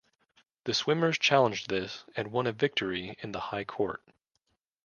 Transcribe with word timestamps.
The 0.63 0.73
swimmers 0.73 1.19
challenged 1.19 1.69
this 1.69 2.05
and 2.15 2.31
won 2.31 2.47
a 2.47 2.51
victory 2.51 3.17
in 3.21 3.33
the 3.33 3.39
High 3.39 3.65
Court. 3.65 4.03